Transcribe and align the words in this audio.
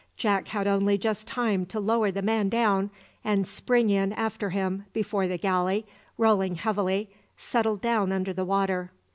Jack 0.17 0.47
had 0.47 0.65
only 0.65 0.97
just 0.97 1.27
time 1.27 1.63
to 1.67 1.79
lower 1.79 2.09
the 2.09 2.23
man 2.23 2.49
down 2.49 2.89
and 3.23 3.45
spring 3.45 3.91
in 3.91 4.13
after 4.13 4.49
him 4.49 4.85
before 4.93 5.27
the 5.27 5.37
galley, 5.37 5.85
rolling 6.17 6.55
heavily, 6.55 7.11
settled 7.37 7.81
down 7.81 8.11
under 8.11 8.33
the 8.33 8.43
water. 8.43 8.91